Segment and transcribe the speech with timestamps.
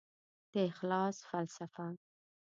[0.51, 1.87] د اخلاص فلسفه